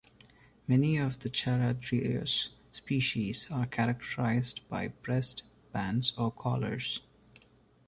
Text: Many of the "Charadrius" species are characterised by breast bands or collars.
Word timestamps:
Many 0.67 0.97
of 0.97 1.19
the 1.19 1.29
"Charadrius" 1.29 2.49
species 2.71 3.45
are 3.51 3.67
characterised 3.67 4.67
by 4.67 4.87
breast 4.87 5.43
bands 5.73 6.13
or 6.17 6.31
collars. 6.31 7.01